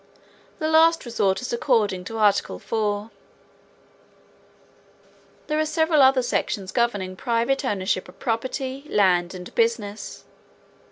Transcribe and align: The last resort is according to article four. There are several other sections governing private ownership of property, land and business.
The 0.57 0.67
last 0.67 1.05
resort 1.05 1.43
is 1.43 1.53
according 1.53 2.05
to 2.05 2.17
article 2.17 2.57
four. 2.57 3.11
There 5.45 5.59
are 5.59 5.63
several 5.67 6.01
other 6.01 6.23
sections 6.23 6.71
governing 6.71 7.15
private 7.15 7.63
ownership 7.63 8.09
of 8.09 8.17
property, 8.17 8.83
land 8.89 9.35
and 9.35 9.53
business. 9.53 10.23